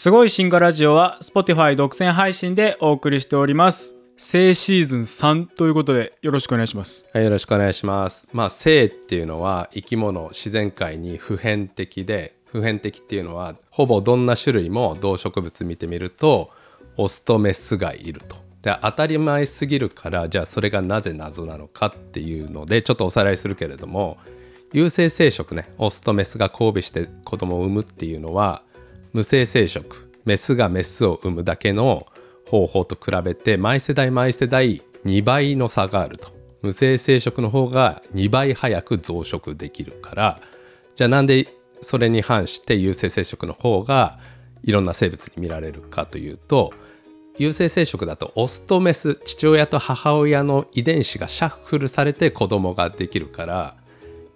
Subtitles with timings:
[0.00, 3.96] すごい進化ラジオは Spotify 独占配信でお送りしております。
[4.16, 7.04] 性シーズン3ということでよろしくお願いします。
[7.12, 8.28] はいよろしくお願いします。
[8.32, 16.52] まあ性っていうのは生き物自然界に普遍的で普遍的っていうのはほぼどんな種類も動植物見てみると
[16.96, 18.36] オスとメスがいると。
[18.62, 24.18] で当たり前すぎるからじゃあそれがなぜ謎なのかっていうのでちょっとおさらいするけれども
[24.72, 28.62] 有性生殖ねオスとメスが交尾して子供を産むっていうのは
[29.12, 30.08] 無性生殖。
[30.24, 32.06] メスがメスを産むだけの
[32.46, 36.28] 方法と比べて毎世代毎世代2倍の差があると。
[36.62, 40.40] 無性生殖の方が2倍早く増殖できるから。
[40.96, 41.46] じゃあなんで
[41.80, 44.18] それに反して有性生殖の方が
[44.64, 46.72] いろんな生物に見られるかというと
[47.38, 53.76] 有性生殖だとオスとメス父親と母親の遺伝子がシャッフルされて子供ができるから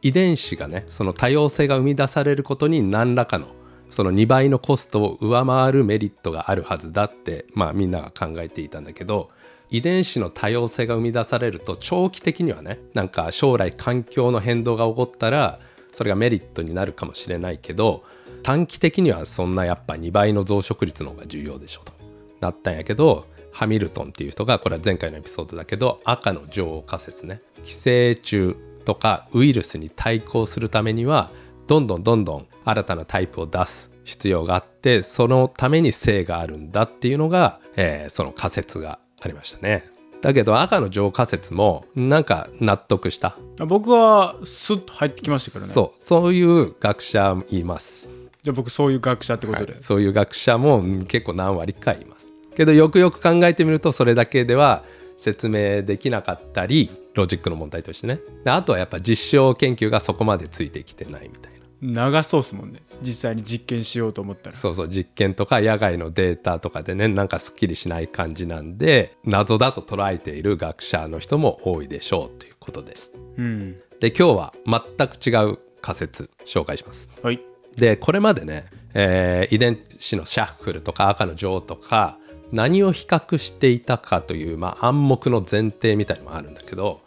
[0.03, 3.49] 遺伝子がねその多様性が生み出されることに何らかの
[3.93, 9.31] その2倍のコストを上回るメリットがあるはずだってまあみんなが考えていたんだけど
[9.69, 15.61] 遺伝子の多様性が生み出されると長期的にはねなんか将来環境の変動が起こったら
[15.93, 18.03] それがメリットになるかもしれないけど
[18.43, 21.93] 短期的にはそんなやっぱ2倍の増殖率の方が重要でしょと。
[22.41, 28.57] なったんやけどハミルトンっていう人がこれは前回のエピソードだけど赤の女王仮説ね寄生虫
[28.87, 31.31] とかウイルスに対抗するためには
[31.67, 39.89] どんどんどんどん新たなタイプを出す必要があってそのために性があるんだっていうのが、えーその仮説がありましたね
[40.21, 43.37] だけど赤の女王仮説もなんか納得した？
[43.67, 45.73] 僕はスッと入ってきましたからね。
[45.73, 48.11] そうそういう学者います
[48.43, 49.73] じゃあ僕そういう学者ってことで。
[49.73, 54.85] はいそういう学者もうん結構何割かいますけどよくよく考えてみるとそれだけでは
[55.23, 62.81] 説明できなかったりロジックの問題としてねであとはやっぱ実証研究がそこまでついてきてないみたいな長そうっすもんね。
[63.03, 64.57] 実際に実験しようと思ったら。
[64.57, 73.73] そうそう実験とか野外のデータとかでねなんかすっきりしない感じなんで謎だと捉えている学者の人も多いでしょうということですうん。
[73.99, 77.41] で今日は全く違う仮説紹介しますはい。
[77.77, 82.17] でこれまでね、えー遺伝子のシャッフルとか赤の女王とか
[82.53, 87.01] 何を比較していたかという、まあ、暗黙の前提みたいのもあるんだけど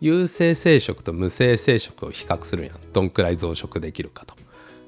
[0.00, 2.92] 有性生殖と無性生殖を比較するやん。
[2.92, 4.34] どんくらい増殖できるかと。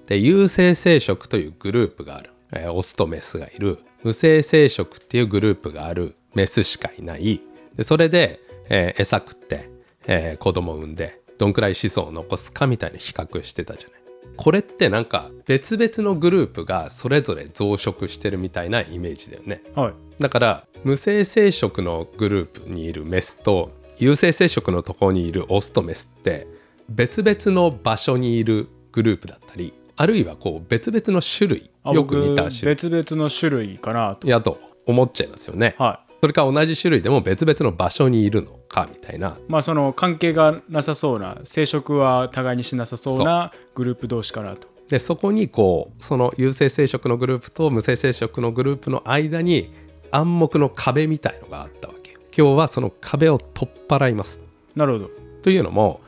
[0.07, 3.79] で有性生殖というグループがある、えーオスとメスがいる。
[4.03, 6.17] 無性生殖っていうグループがある。
[6.35, 7.43] メスしかいない。
[7.77, 8.41] でそれで、
[8.71, 9.69] えー餌食って、
[10.07, 14.02] えー子供を産んでどんくらい子孫を残すかみたいな比較してたじゃない。
[14.43, 19.63] これってなんか別々のグループがそれぞれ増殖してるみたいなイメージだよね。
[19.77, 19.93] はい。
[20.21, 26.49] だから無性生殖のグループにいるメスと有性生殖のところにいるオスとメスって
[26.89, 31.71] 別々の場所にいるグループだったりあるいはこう別々の種類。
[31.85, 32.75] あよく似た僕種類。
[32.75, 34.27] 別々の種類かなと。
[34.27, 39.31] やと思っちゃいますよね、はそれから同じ種類でも別々の場所にいるのかみたいな。
[39.31, 44.69] いまあその関係がなさそうな生殖は互いにしなさそうなグループ同士かなと。
[44.89, 49.75] でそこにこうその有性生殖のグループと無性生殖のグループの間に
[50.13, 52.21] 暗黙の壁みたいのがあったわけよ。
[52.27, 54.41] 今日はその壁を取っ払います。
[54.77, 55.11] なるほど。
[55.43, 56.03] というのも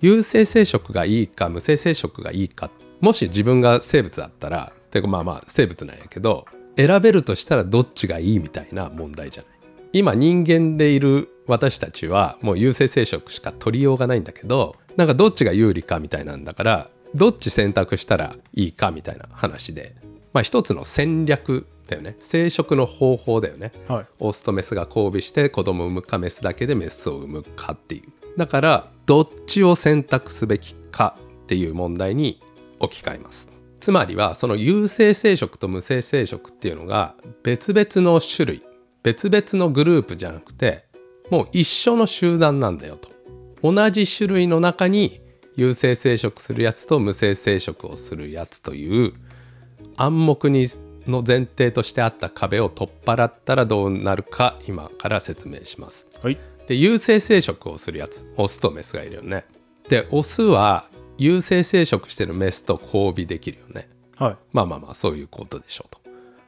[0.00, 2.70] 有性生殖がいいか無性生殖がいいか
[3.02, 6.46] もし自分が生物だったらてかまあまあ生物なんやけど
[6.78, 9.57] 選べるとしたらどっちがいいみたいな問題じゃない
[9.92, 19.94] 今人間でいる私たちはもう有性生殖しか取りようがないんだけどなんかどっちが有利かみたいなんだからどっち選択したらいいかみたいな話で。
[20.32, 22.16] まあ一つの戦略だよね。
[22.20, 23.72] 生殖の方法だよね。
[23.88, 24.06] はい。
[24.18, 28.02] オスとメスが交尾して子供を産むかメスだけでメスを産むかっていう。
[28.38, 32.40] だからどっちを選択すべきかっていう問題に
[32.78, 33.48] 置き換えます。
[33.80, 38.62] つまりはその有性生殖と無性生殖っていうのが別々の種類
[39.02, 40.84] 別々のグループじゃなくて
[41.30, 43.10] もう一緒の集団なんだよと
[43.62, 45.20] 同じ種類の中に
[45.56, 49.12] 有性生殖するやつと無性生殖をするやつという
[49.96, 50.66] 暗黙に
[51.08, 56.06] の前提としてあった壁を取っ払ったらどうなるか今から説明します。
[56.22, 56.38] はい。
[56.66, 59.46] で有性生殖をするやつオスとメスがいるよね。
[59.88, 60.84] でオスは
[61.16, 63.88] 有性生殖してるメスと交尾できるよね。
[64.16, 64.36] はい。
[64.52, 66.00] まあまあまあそういうことでしょうと。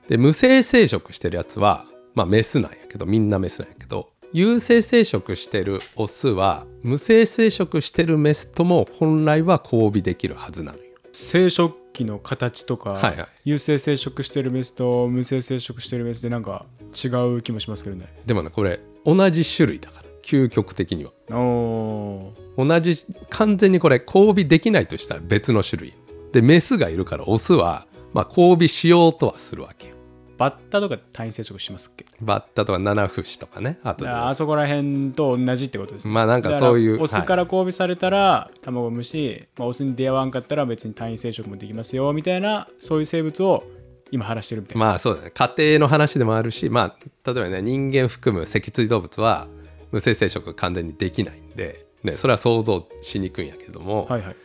[0.08, 10.84] で無性生殖してるやつはまあメスなんやけどみんなメスなんやけど有性生殖してるオスは無性生殖してるメスとも本来は交尾できるはずなのよ。
[11.12, 18.06] 生殖器の形とか、はいはい有性生殖してるメスと無性生殖してるメスでなんか違う気もしますけどね。
[18.26, 21.10] でもねこれ同じ種類だから究極的には。
[21.30, 25.94] おー同じ完全にこれ交尾できないとしたら別の種類
[26.32, 29.94] でメスがいるからオスは、まあ、交尾しようとはするわけよ
[30.40, 32.06] バッタとか単位生殖しますっけ？
[32.18, 36.14] バッタとか七節とかねあとあそこら辺と同じってことですね。
[36.14, 43.64] まあなんかそういうオスから交尾されたら卵を産むし、まあ、オスに出会わんかったら別に単位生殖もできますよみたいなそういう生物を
[44.10, 45.30] 今話してるみたいな、まあそうだね。
[45.30, 49.46] 家庭の話でもあるしまあ例えばね人間含む脊椎動物は
[49.92, 54.36] 無性生殖が完全にできないんで、ね、それは想像しにくいんやけども、はいはい。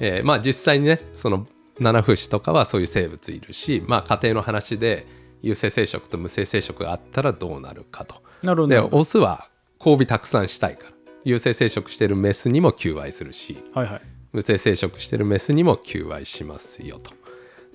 [0.00, 1.46] えーまあ実際にねその
[1.78, 5.06] 七節とかはそういう生物いるしまあ家庭の話で
[5.44, 8.22] 有性生殖と無性生殖があったらどうなるかと。
[8.40, 9.48] でなるほどオスは
[9.78, 10.92] 交尾たくさんしたいから
[11.22, 14.00] 有性生殖してるメスにも求愛するしはいはい
[14.32, 17.12] 無性生殖してるメスにも求愛しますよと。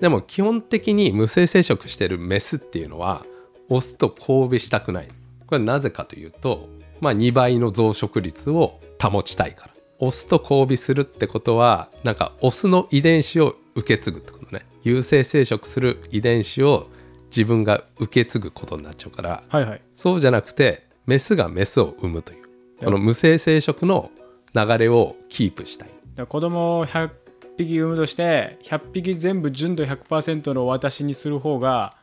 [0.02, 3.24] でも基本的に無性生殖してるメスっていうのは
[3.70, 5.08] オスと交尾したくない。
[5.46, 6.68] これはなぜかというと、
[7.00, 9.74] まあ、2倍の増殖率を保ちたいから。
[10.00, 14.66] オスと交尾するってことはなんかオスの遺伝子を受け継ぐってことね。
[14.84, 16.88] 有性生殖する遺伝子を
[17.30, 22.50] 自分が受け継ぐことになっちゃうからはいはいそうじゃなくてメスがメスを産むという
[22.84, 24.12] この無性生殖の
[24.54, 25.90] 流れをキープしたい。
[26.28, 27.10] 子供を100
[27.58, 31.96] 匹産むとして100匹全部純度100%の私にする方が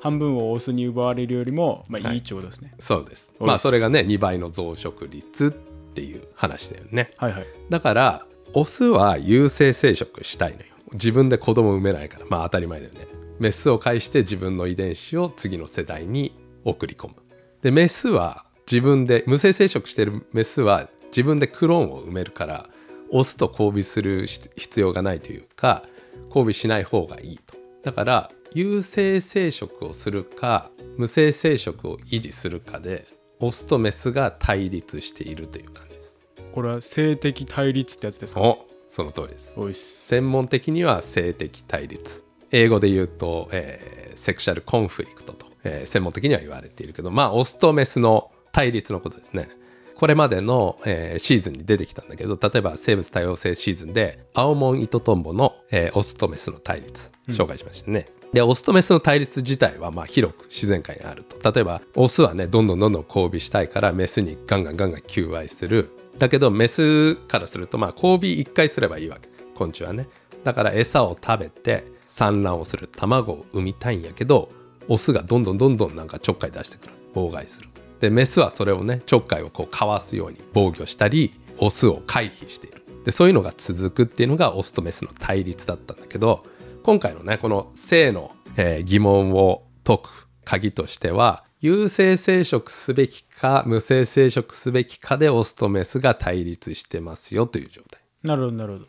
[0.00, 3.32] 半分をオスに奪われるよりも、まあ、いいってことですね、そうです。
[3.40, 7.10] まあそれがね2倍の増殖率っていう話だよね。
[7.16, 10.66] はいはいだからオスは有性生殖したいのよ。
[10.92, 13.06] 自分で子供産めないからまあ当たり前だよね。
[13.44, 17.14] メスを介して自分の遺伝子を次の世代に送り込む。
[17.60, 22.70] でメスは自分で無性生殖してるメスは自分でクローンを埋めるから
[23.10, 25.82] オスと交尾する必要がないというか
[26.28, 27.54] 交尾しない方がいいと。
[27.82, 33.06] だから有性生殖をするか無性生殖を維持するかで
[33.40, 36.24] オスとメスが対立しているという感じです。
[36.50, 38.40] これは性的対立ってやつですか？
[38.40, 39.58] おその通りです。
[39.74, 42.23] 専門的には性的対立
[42.54, 49.48] 英語で言うと、えーセクシャルコンフリクトと、えー専門的には言われているけどまあオスとメスの対立のことですね。
[49.96, 61.52] これまでの、えーシーズンに出てきたんだけど例えば生物多様性シーズンでアオモンイトトンボの、えーオスとメスの対立紹介しましたね、でオスとメスの対立自体はまあ広く自然界にあると。
[61.52, 65.90] 例えばオスはねどんどんどんどん交尾したいからメスにガンガンガンガン求愛する。
[66.18, 69.28] だけどメスからするとまあ交尾1回すればいいわけ。
[69.56, 70.08] 昆虫はね。
[70.44, 74.50] だから餌を食べて産卵をする卵を産みたいんやけど
[74.88, 76.94] オスがどんどんどんどんなんかちょっかい出してくる。
[77.14, 77.68] 妨害する。
[78.00, 82.82] でメスはそれをねちょっかいをこうかわすように防御したりオスを回避している。
[83.04, 86.44] でそういうのが続くっていうのがオスとメスの対立だったんだけど
[86.82, 98.02] 今回のねこの性の、えー疑問を解く鍵としては有性生殖すべきか無性生殖すべきかでオスとメスが対立してますよという状態。
[98.22, 98.86] なるほどなるほど。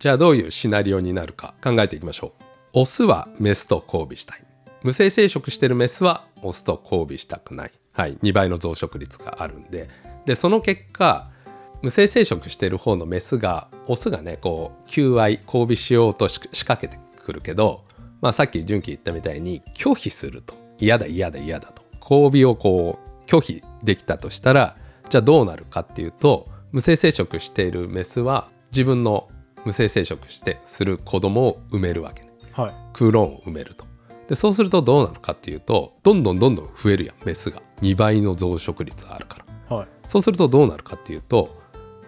[0.00, 2.42] じゃあどういうシナリオになるか考えていきましょう。
[2.72, 4.42] オスはメスと交尾したい。
[4.82, 7.70] 無性生殖してるメスはオスと交尾したくない。
[7.92, 9.90] はい2倍の増殖率があるんで。
[10.24, 11.30] でその結果
[11.82, 17.84] 無性生殖してる方のメスがオスがねこう求愛交尾しようと仕掛けてくるけど、
[18.22, 20.54] まあ、さっき純喜言ったみたいに拒否すると。
[20.78, 21.82] 嫌だ嫌だ嫌だと。
[22.00, 24.76] 交尾をこう拒否できたとしたら
[25.10, 29.28] じゃあどうなるかっていうと無性生殖しているメスは自分の
[29.64, 32.30] 無性生殖してする子供を産めるわけね。
[32.52, 32.74] はい。
[32.92, 33.84] クローンを産めると。
[34.28, 37.62] でそうするとどうなるかっていうとどんどんどんどん増えるやんメスが。
[37.82, 39.76] 2倍の増殖率あるから。
[39.76, 39.88] はい。
[40.06, 41.56] そうするとどうなるかっていうと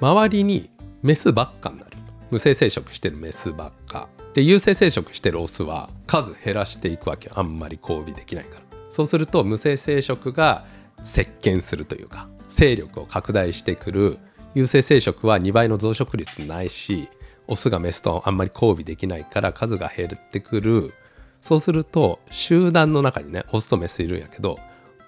[0.00, 0.70] 周りに
[1.02, 1.90] メスばっかになる。
[2.30, 4.08] 無性生殖してるメスばっか。
[4.34, 7.34] で有性生殖してるオスは数減らしていくわけよ。
[7.36, 8.62] あんまり交尾できないから。
[8.88, 10.66] そうすると無性生殖が
[11.04, 14.18] 席巻するというか勢力を拡大してくる
[14.54, 17.08] 有性生殖は2倍の増殖率ないし
[17.52, 20.94] オスがメスとあんまり交尾できないから数が減ってくる。
[21.40, 24.58] そうすると集団の中にねオスとメスいるんやけど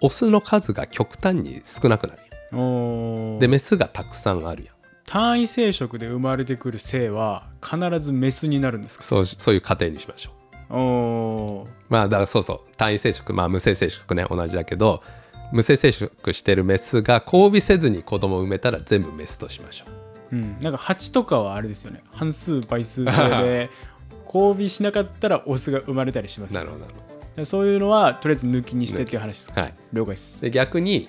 [0.01, 4.75] オスの数が極端に少なくなるやでメスがたくさんあるやん。
[5.07, 9.05] 単位生殖で生まれてくる性は必ずメスになるんですか？
[9.05, 10.31] そうそういう過程にしましょ
[10.71, 10.77] う。
[10.77, 11.69] おー。
[11.89, 12.77] まあだからそうそう。
[12.77, 15.03] 単位生殖まあ無性生殖ね同じだけど
[15.53, 20.04] 無性生殖してるメスが交尾せずに子供を産めたら全部メスとしましょう
[20.35, 22.03] うん、なんか蜂とかはあれですよね。
[22.13, 23.71] 半数倍数制で
[24.27, 26.95] 交尾しなかったらオスが生まれたりしますよなるほどなる
[27.37, 29.53] ほそういうのはとりあえず抜きにしてっていう話です。
[29.59, 29.75] はい。
[29.93, 30.41] 了解です。
[30.41, 31.09] で逆に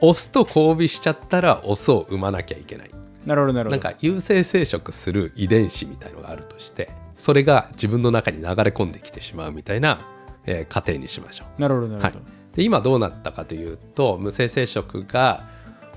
[0.00, 2.90] オスと交尾しちゃったらオスを産まなきゃいけない。
[3.26, 3.82] なるほどなるほど。
[3.82, 10.00] なんか有性生殖する遺伝子みたいのがあるとしてそれが自分の中に流れ込んできてしまうみたいな、
[10.46, 11.60] えー過程にしましょう。
[11.60, 15.44] なるほどなるほど、で今どうなったかというと無性生殖が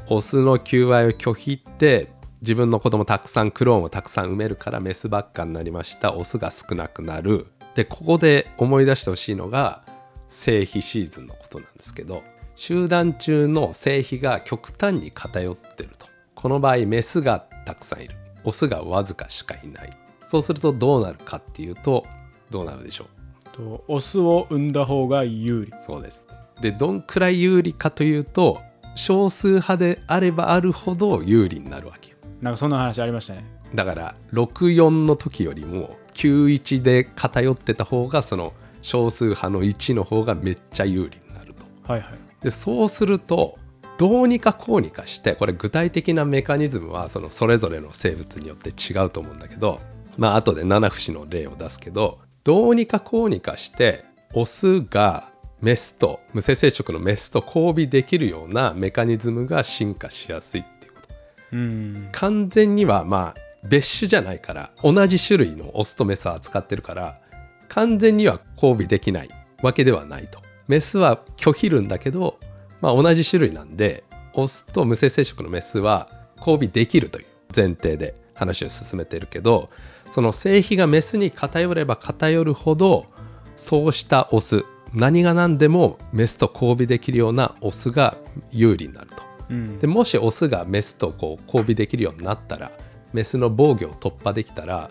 [0.10, 2.10] オスの求愛を拒否って
[2.41, 6.15] 自分の子供たくさんクローンをたくさん産めるからメスばっかになりました。
[6.15, 7.45] オスが少なくなる。
[7.75, 9.83] でここで思い出してほしいのが
[10.27, 12.24] 性比シーズンのことなんですけど
[12.55, 16.07] 集団中の性比が極端に偏ってると。
[16.33, 18.15] この場合メスがたくさんいる。
[18.43, 19.91] オスがわずかしかいない。
[20.25, 22.03] そうするとどうなるかっていうと
[22.50, 23.05] どうなるでしょ
[23.53, 23.55] う？
[23.55, 25.74] とオスを産んだ方が有利。
[25.77, 26.25] そうです。
[26.60, 28.62] でどんくらい有利かというと
[28.95, 32.00] 少数派であればあるほど有利になるわけ。
[32.00, 32.00] よ
[32.41, 33.43] なんかそんな話ありましたね。
[33.74, 41.91] だから64の時よりも91で偏ってた方がその少数派の1の方がめっちゃ有利になると。
[41.91, 42.13] はいはい。
[42.43, 43.57] でそうすると
[43.98, 49.79] どうにかこうにかしてこれ具体的なメカニズムはそのそれぞれの生物によって違うと思うんだけど
[50.17, 55.29] まあ後で七節の例を出すけどどうにかこうにかしてオスが
[55.62, 60.63] メスと無性生殖のメスと交尾できるようなメカニズムが進化しやすいっ
[62.12, 67.20] 完全にはまあ別種じゃないから同じ種類のオスとメスを扱ってるから
[67.67, 69.29] 完全には交尾できない
[69.62, 72.38] わけではないとメスは拒否るんだけど、
[72.81, 74.03] まあ、同じ種類なんで
[74.34, 79.70] オスと無性生殖のメスは交尾できるという前提で話を進めてるけど
[80.10, 83.05] その性比がメスに偏れば偏るほど
[83.55, 88.17] そうしたオス何が何でもメスと交尾できるようなオスが
[88.51, 89.31] 有利になると。
[89.51, 89.79] うん。
[89.79, 92.72] でもしオスがメスとこう交尾できるようになったら
[93.13, 94.89] メスの防御を突破できたら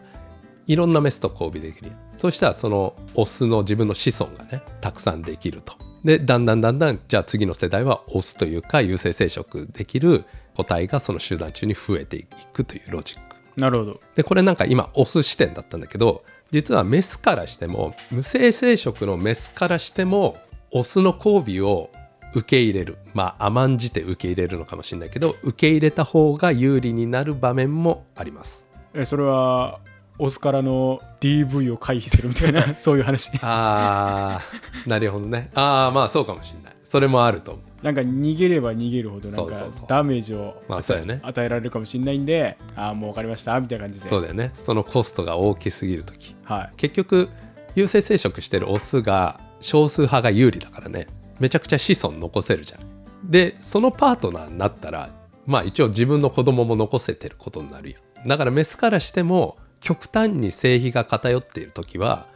[0.66, 5.74] いろんなメスと交尾できるそしたらそのオスの自分の子孫がねたくさんできると。
[6.04, 10.24] でだんだんだんだんじゃあ次の世代はオスというか有性生殖できる
[10.56, 13.36] 個体がその集団中に増えていくというロジック。
[13.60, 14.00] なるほど。
[14.14, 20.36] でこれなんか今オス視点だったんだけど実はメスからしても無性生殖のメスからしても
[20.72, 21.90] オスの交尾を
[22.34, 22.96] 受け入れる。
[23.14, 28.66] まあ甘んじて受け入れるのかもしれないけど受け入れた方が有利になる場面もあります。
[28.94, 29.80] えそれは
[30.18, 35.50] オスからの DV を回避するみたいな そういう話あーなるほどね。
[35.54, 36.72] ああまあそうかもしれない。
[36.84, 37.64] それもあると思う。
[37.84, 41.20] なんか逃げれば逃げるほどなんかダメージをまあそうやね。
[41.22, 44.06] 与えられるかもしれないんでああもう分かりましたみたいな感じで。
[44.06, 44.50] そうだよね。
[44.54, 46.70] そのコストが大きすぎる時はい。
[46.76, 47.28] 結局
[47.74, 51.06] 有性生殖してるオスが少数派が有利だからね
[51.40, 53.30] めちゃくちゃ子孫残せるじゃん。
[53.30, 55.10] でそのパートナーになったら
[55.46, 58.28] まあ一応自分の子供も残せてることになるやん。
[58.28, 62.26] だからメスからしても極端に性比が偏っている時は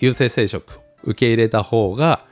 [0.00, 2.24] 有性生殖を受け入れた方が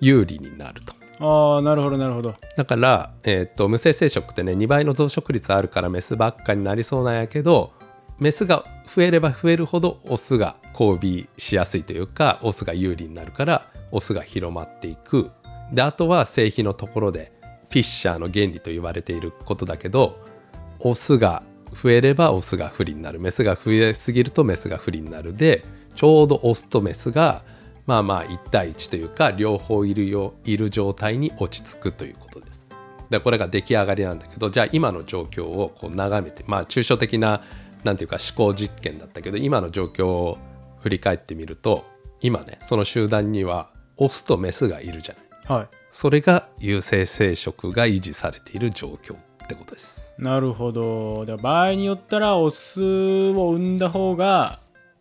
[0.00, 0.94] 有利になると。
[1.18, 2.34] ああなるほどなるほど。
[2.56, 7.72] だから、えー、と無性生殖ってね2倍の増殖率あるからメスばっかになりそうなんやけど
[8.18, 15.30] メスが増えれば増えるほどオスが交尾しやすいというかオスが有利になるからオスが広まっていく
[15.72, 17.32] であとは性比のところで
[17.68, 20.16] フィッシャーの原理と言われていることだけど
[20.80, 21.42] オスが
[21.72, 27.42] 増えればオスが不利になるメスが増えすぎるとメスが不利になるでちょうどオスとメスが
[27.86, 32.68] まあまあ1対1というか両方いるよいる状態に落ち着くということです。
[33.10, 37.42] でこれが出来上がりなんだけどじゃあ今の状況をこう眺めてまあ抽象的な
[37.84, 40.38] なんていうか思考実験だったけど今の状況を
[40.80, 41.84] 振り返ってみると
[42.20, 45.25] 今ねその集団にはオスとメスがいるじゃない。
[45.48, 45.68] はい。
[45.90, 50.14] それが有性生殖が維持されている状況ってことです。
[50.18, 51.24] なるほど。
[51.24, 52.82] だ場合によったらオス
[53.30, 54.58] を産んだ方が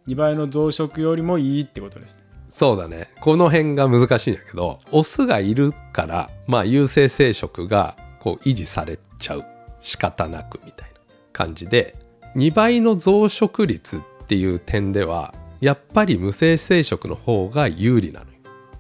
[0.07, 2.21] 2倍の増殖よりもいいってことですね。
[2.47, 3.09] そうだね。
[3.19, 9.43] この辺が難しいんだけどオスがいるからまあ有性生殖がこう維持されちゃう
[9.81, 10.95] 仕方なくみたいな
[11.33, 11.95] 感じで
[12.35, 18.34] 2倍の増殖率っていう点ではやっぱり無性生殖の方が有利なのよ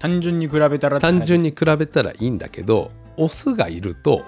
[0.05, 4.23] 単純に比べたら単純に比べたらいいんだけどオスがいると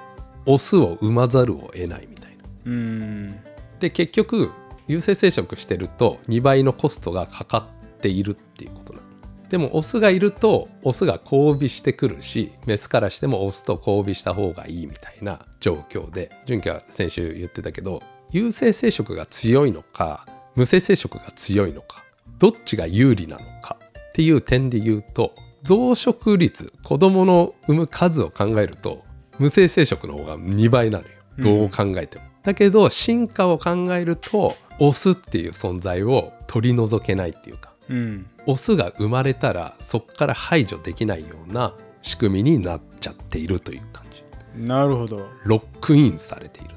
[0.47, 2.43] オスを産まざるを得ないみたいな。
[2.65, 3.39] うーん。
[3.79, 4.49] で結局
[4.87, 7.67] 有性生殖してると2倍のコストがかか
[7.97, 9.07] っているっていうことなの。
[9.49, 22.03] でもオスがいるとオスが交尾してくるしメスからしてもオスと交尾した方がいいみたいな状況で純喜は先週言ってたけど有性生殖が強いのか無性生殖が強いのか
[22.39, 23.77] どっちが有利なのか
[24.09, 25.33] っていう点で言うと
[25.63, 29.03] 増殖率子供の産む数を考えると
[29.39, 31.09] 無性生殖の方が2倍なのよ。
[31.39, 38.27] どう考えても、だけど進化を考えるとオスっていう存在を取り除けないっていうかうん。
[38.47, 44.67] オスが生まれたらそこから排除できないような仕組みになっちゃっているという感じ。
[44.67, 45.27] なるほど。
[45.45, 46.69] ロックインされている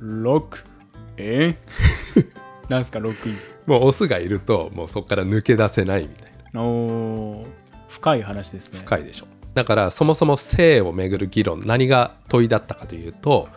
[0.00, 0.64] ロック？
[1.16, 1.56] え？
[2.16, 2.26] ー、
[2.68, 3.36] なんすかロックイン？
[3.66, 6.62] もうオスがいるともうそこから抜け出せないみたいな。
[6.62, 7.61] おー
[7.92, 8.78] 深い話ですね。
[8.78, 9.26] 深いでしょ。
[9.54, 13.48] だからそもそも性をめぐる議論何が問いだったかというと、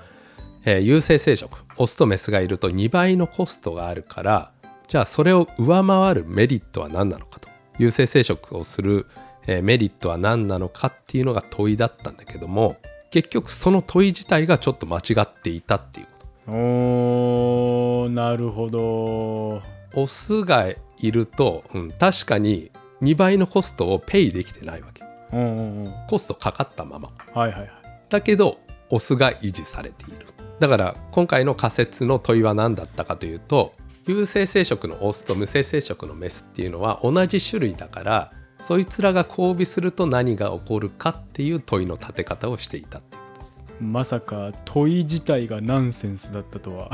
[0.66, 4.52] えー有性生殖オスとメスがいると2倍のコストがあるから
[4.88, 7.48] じゃあそれを上回るメリットは何なのかと。
[7.78, 9.06] 有性生殖をする、
[9.48, 12.76] えーメリットは何なのかっていうのが問いだったんだけども
[13.12, 16.08] 結局その問い自体がちょっと間違っていたっていう
[16.46, 19.62] こおーなるほど。
[19.92, 20.68] とオスが
[21.00, 22.72] いると、うん、確かに
[23.06, 25.04] 2倍のコストをペイできてないわけ。
[25.32, 25.94] うんうんうん。
[26.10, 27.10] コストかかったまま。
[27.34, 27.70] はいはいはい。
[28.10, 28.58] だけど
[28.90, 30.26] オスが維持されている。
[30.60, 33.74] だから今回の仮説の問いは何だったかというと
[34.08, 38.32] 有性生殖のオスと無性生殖のメスっていうのは同じ種類だから
[38.62, 43.66] そいつらが交尾すると何が起こるかっていう問いの立て方をしていたっていうことです。
[43.82, 46.90] まさか問い自体がナンセンスだったとは。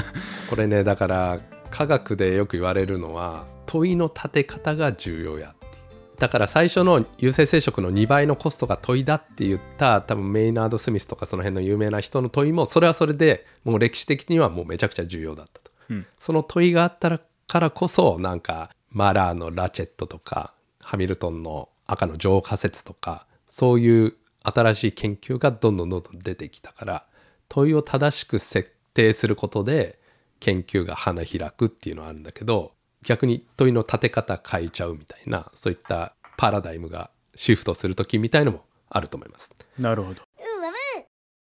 [0.50, 1.40] これねだから
[1.70, 6.16] 科学でよく言われるのは問いの立て方が重要やっていう。
[6.18, 16.06] だから最初の有性生殖の2倍のコストが問いだって言った多分メイナード・スミスとかその辺の有名な人の問いもそれはそれでもう歴史的にはもうめちゃくちゃ重要だったと、うん。
[16.16, 27.06] その問いがあったからこそなんかマラーのラチェットとかハミルトンの赤の浄化説とかそういう新しい研究がどんどんどんどん出てきたから
[27.48, 29.98] 問いを正しく設定することで
[30.40, 32.73] 研究が花開くっていうのはあるんだけど
[33.04, 39.52] 逆に問いの立て方変えちゃうみたいなそういったパラダイムがシフトする時みたいのもあると思います。
[39.78, 40.20] なるほど。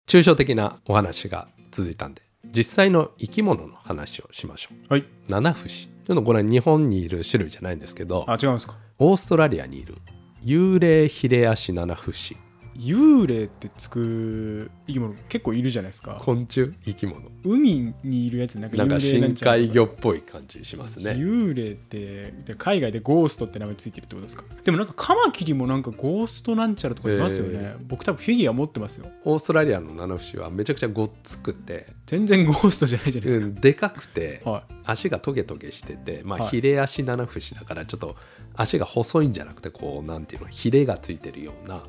[0.07, 4.93] 抽象的なお話が続いたんで実際の生き物の話をしましょう。
[4.93, 5.05] はい。
[5.27, 8.77] 七節ちょっとこれ日本にいる種類じゃないんですけどあ違うんですか？
[9.00, 9.95] オーストラリアにいる
[10.43, 12.38] 幽霊ヒレアシナナフシ
[12.77, 16.22] 幽霊ってつく生き物結構いるじゃないですか。
[16.24, 16.74] 昆虫？
[16.84, 17.22] 生き物。
[17.44, 21.12] 海にいるやつなんかなんか幽霊なん深ちゃら海魚っぽい感じしますね。
[21.12, 24.44] 幽霊ってで海外でゴーストって名前ついてるってことですか？
[24.63, 29.05] でもなんかカマキリもなんかゴーストなんちゃらとかいますよね、え僕多分フィギュア持ってますよ。
[29.24, 34.74] オーストラリアの七節はめちゃくちゃごっつくて、全然ゴーストじゃないじゃないですうんでかくてか、はい。
[34.85, 36.49] 足がトゲトゲしててまあはい。
[36.49, 38.15] ヒレアシ七節だからちょっと
[38.56, 41.86] 足が細いんじゃなくてこうなんていうのヒレがついてるような、まあ、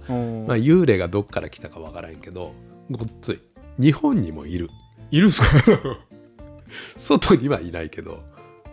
[0.56, 2.54] 幽霊がどっから来たかわからんけど
[2.90, 3.40] ごっつい。
[3.78, 4.70] 日本にもいる。
[5.10, 5.46] いるんすか？
[6.96, 8.20] 外にはいないけど。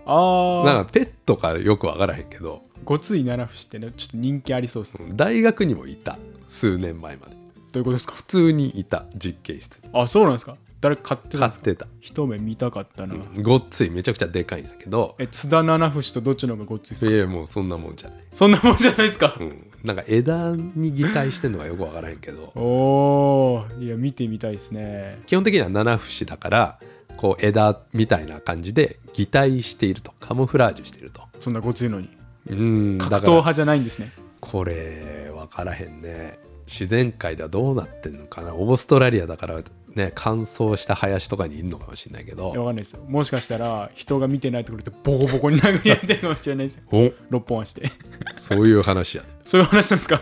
[0.05, 2.61] ああなんかペットかよくわからへんけど。
[2.83, 5.11] ごつい七節ってねちょっと人気ありそうですね。
[5.13, 6.17] 大学にもいた。
[6.49, 7.33] 数年前まで。
[7.33, 7.37] ど
[7.75, 8.13] ういうことですか？
[8.15, 9.05] 普通にいた。
[9.15, 9.81] 実験室。
[9.83, 10.57] にあそうなんですか？
[10.83, 11.63] 誰か買ってたんですか？
[11.63, 15.15] 買ってた、一目見たかったな、うんごっついめちゃくちゃでかいんだけど。
[15.17, 17.11] え津田七節とどっちの方がごっついですか？
[17.11, 22.51] いやもうそんなもんじゃない、そんなもんじゃないですか、うん、なんか枝に擬態してんのがよくわからへんけど。
[22.55, 25.21] おーいや見てみたいですね。
[25.25, 26.79] 基本的には七節だから
[27.15, 31.21] こう枝みたいな感じで擬態しているとカモフラージュしていると。
[31.39, 32.09] そんなごついのに。
[32.49, 34.11] うんだ格闘派じゃないんですね。
[34.41, 36.37] これ分からへんね。
[36.65, 38.55] 自然界ではどうなってんのかな。
[38.55, 39.61] オーストラリアだから
[39.95, 42.49] ね乾燥した林とかにいるのかもしれないけど。
[42.49, 43.03] わかんないですよ。
[43.07, 46.81] もしかしたら人が見てないところでボコボコに殴り合ってるかもしれないですよ。
[46.91, 47.11] お。
[47.29, 47.89] 六本足で。
[48.35, 49.29] そういう話やね。
[49.45, 50.21] そういう話なんですか？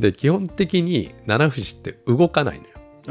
[0.00, 2.64] で基本的に七節って動かないの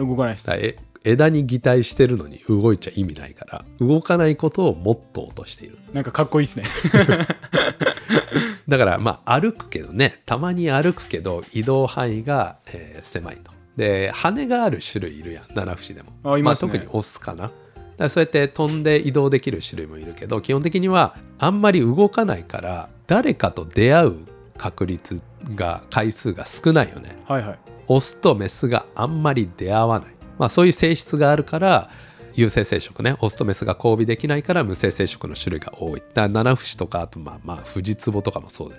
[0.04, 0.08] よ。
[0.08, 0.52] 動かないです。
[0.52, 5.80] え枝に擬態してるのに動いちゃ意味ないから動かないことをモットーとしている。
[5.94, 6.66] なんかかっこいいですね。
[8.68, 15.44] だからまあ歩くけどねたまに歩くけど移動範囲が、えー狭いとで羽がある種類いるやん。
[15.54, 16.12] 七節でも。
[16.24, 16.72] あいますね。
[16.72, 17.52] あ、特にオスかな。
[17.98, 24.20] だそうやって飛んで移動できる種類もいるけど基本的にはあんまり動かないから誰かと出会う
[24.58, 25.22] 確率
[25.56, 27.18] が回数が少ないよね。
[27.28, 27.60] はいはい。
[27.88, 31.90] オスとメスがあんまり出会わない、まあ、そういう性質があるから
[32.34, 33.16] 有性生殖ね。
[33.20, 36.04] オスとメスが交尾できないから無性生殖の種類が多い。
[36.14, 38.76] だ七節とかあとまあまあフジツボとかもそうで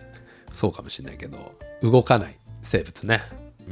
[0.53, 3.23] そうかもしれないけど動かない生物ね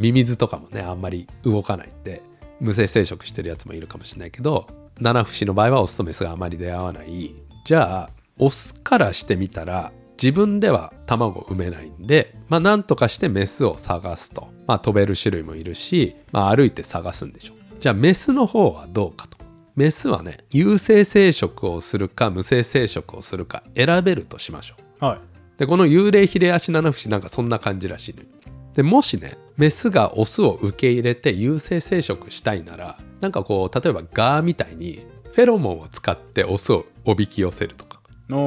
[0.01, 2.23] ミミズとかもねあんまり動かないって
[2.59, 4.67] 無性生殖してるやつもいるかもしれないけど
[5.01, 7.35] 七節の場合はオスとメスがあまり出会わない。
[7.65, 17.55] じゃあオスからしてみたら自分では卵を産めないんで、まあ、なんとかしてメスを探すと、まあ、飛べる種類もいるし、まあ、歩いて探すんでしょ。
[17.55, 19.39] うじゃあメスの方はどうかと。
[19.77, 25.05] メスはね有性生殖をするか無性生殖をするか選べるとしましょう。
[25.05, 25.19] はい。
[25.59, 28.29] でこの幽霊ヒレアシナナフシなんかそんな感じらしいのよ。
[28.75, 38.01] でもしねメスがオスを受け入れて有性生殖したいならなんかこう例えばガーみたいにフェロモンを使ってオスをおびき寄せるとか。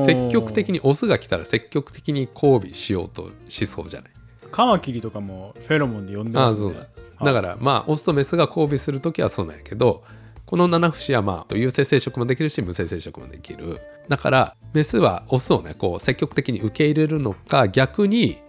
[0.08, 4.12] 積極的にオスが来たら積極的に交尾しようとしそうじゃない？
[4.52, 6.78] カマキリとかもフェロモンで呼んであますよね。
[6.80, 7.32] あそうだ。
[7.32, 10.04] だからまあオスとメスが交尾する時はそうなんやけど
[10.48, 13.80] この七節はまあ有性生殖もできるし無性生殖もできる。
[14.10, 18.40] だからメスはオスをねこう積極的に受け入れるのか逆に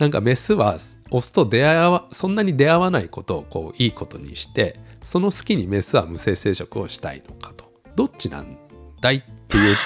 [0.00, 0.78] なんかメスは
[1.10, 7.70] オスと出会わそんなに出会わないことをこういいことにしてその隙にメスは無性生殖をしたいのかと。
[7.96, 8.56] どっちなん
[9.02, 9.76] だいっていう。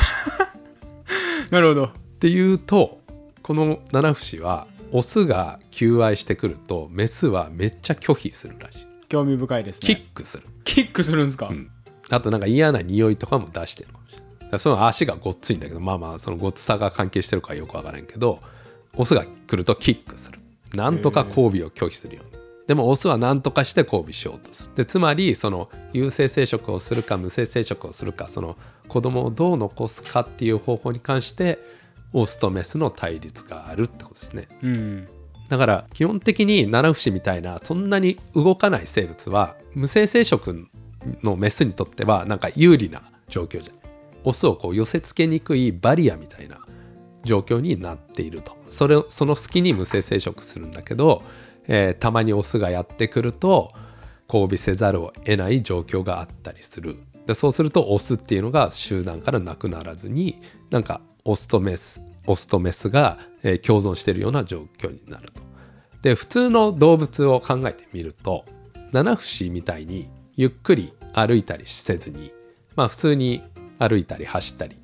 [1.50, 1.85] なるほど。
[1.87, 3.00] っていうと
[3.42, 8.87] この七不思はオスが求愛してくるとメスはめっちゃ拒否するらしい。
[9.09, 9.87] 興味深いですね。
[9.87, 11.68] キックする、キックするんですか、うん。
[12.11, 14.59] あとなんか嫌な匂いとかも出してるかもしれない。
[14.61, 18.40] その足がごっついんだけどまあまあそのごっつさが関係してるかよくわからんけど
[18.96, 20.38] オスが来るとキックする。
[20.74, 22.44] なんとか交尾を拒否するように。
[22.66, 24.70] でもオスは何とかして交尾しようとする。
[24.74, 28.57] でつまりその有性生殖をするか無性生殖をするかその
[28.88, 31.59] 子供をどう残すかっていう方法に関して
[32.12, 34.48] オスとメスの対立があるってことですね。
[34.62, 35.09] うん。
[35.48, 40.66] だから基本的に七不思みたいなそんなに動かない生物は無性生殖
[41.22, 43.85] のメスにとってはなんか有利な状況じゃない。
[44.24, 46.59] オスをこう寄せつけにくいバリアみたいな
[47.24, 51.22] 状況になっているとそれその隙に無性生殖するんだけど、
[51.68, 53.72] えーたまにオスがやってくると
[54.28, 65.40] 交尾せざるを得ない状況があったりするでそうするとオスっていうのが集団からなくならずになんかオスとメスオスとメスが、えー共存しているような状況になると。
[66.02, 68.44] で普通の動物を考えてみると
[68.92, 72.32] 七不思みたいにゆっくり歩いたりせずに
[72.76, 73.42] まあ普通に
[73.78, 74.76] 歩いたり走ったり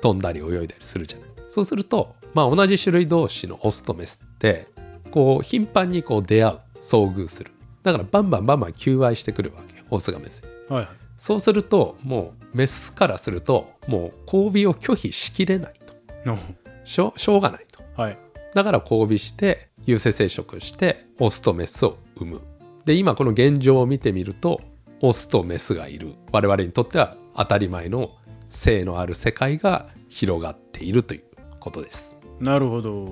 [0.00, 4.68] 飛んだり泳いだりするじゃないそうするとまあ同じ種類同士のオスとメスって
[5.10, 7.50] こう頻繁にこう出会う遭遇する。
[7.82, 10.74] だからバンバンバンバン求愛してくるわけオスがメスに。
[10.74, 10.96] はいはい。
[11.16, 15.94] そうするともうメスからするともう交尾を拒否しきれないと。
[16.30, 16.38] の
[16.84, 17.82] しょしょうがないと。
[18.00, 18.18] はい。
[18.54, 22.40] だから交尾して有性生殖してオスとメスを産む。
[22.84, 24.60] で今この現状を見てみると
[25.00, 26.14] オスとメスがいる。
[26.32, 28.10] 我々にとっては当たり前の
[28.54, 31.22] 性のある世界が広がっているという
[31.60, 33.08] ことですなるほど。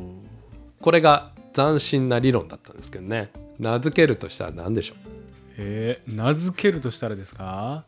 [0.80, 3.30] これが斬新な理論だったんですけどね。
[3.58, 4.96] 名付けるとしたら何でしょう？
[5.58, 7.85] えー、名付けるとしたらですか？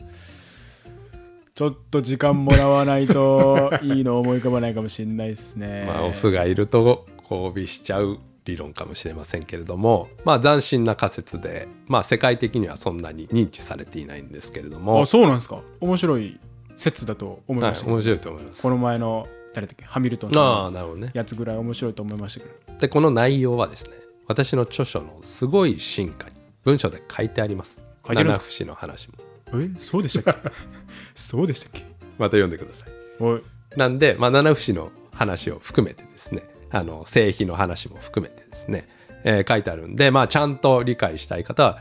[1.55, 5.85] ちょっと時間もらわないといいの思い浮かばないかもしれないですね。
[5.89, 15.03] まあオスがいると交尾しちゃう理論かもしれませんけれどもまあ斬新な仮説でまあ世界的にはそんなに認知されていないんですけれども。
[15.03, 15.63] あそうなんですか。
[15.81, 16.39] 面白い
[16.77, 18.63] 説だと思いはい、ましたけど、面白いと思います。
[18.63, 19.85] この前の誰だっけ？
[19.85, 21.11] ハミルトンあのあなるほどね。
[21.15, 22.79] やつぐらい面白いと思いましたけど。
[22.79, 23.93] でこの内容はですね
[24.27, 27.81] 私の著書のすごい進化に文章で書いてあります。
[28.07, 29.15] 書いてあるん七です不思の話も。
[29.55, 29.71] え？
[29.79, 30.51] そうでしたっけ？
[31.15, 31.83] そうでしたっけ？
[32.19, 32.91] また読んでください。
[33.21, 33.43] おい。
[33.77, 38.89] なんで、まあ、七不思の話を含めてですねあの性比の話も含めてですね、
[39.25, 41.79] えー書いてあるんで、まあ、ちゃんと理解したい方は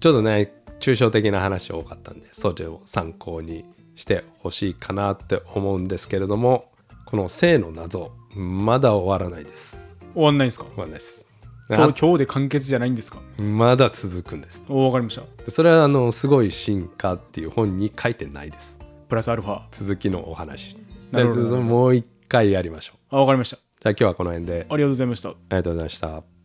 [0.00, 6.70] ちょっとね抽象的な話多かったんでそれを参考にしてほしいかなって思うんですけれども
[7.06, 9.96] この性の謎まだ終わらないです。
[10.12, 10.64] 終わんないんですか？
[10.64, 11.26] 終わらないです。
[11.70, 13.20] 今日今日で完結じゃないんですか？
[13.38, 14.64] まだ続くんです。
[14.68, 15.50] おわかりました。
[15.50, 18.78] それはあのすごい進化っていう本に書いてないです。
[19.08, 19.62] プラスアルファ。
[19.70, 20.76] 続きのお話。
[21.12, 23.16] なるほどでもう一回やりましょう。
[23.16, 23.56] あわかりました。
[23.56, 24.66] じゃあ今日はこの辺で。
[24.68, 25.28] ありがとうございました。
[25.28, 26.35] ありがとうございました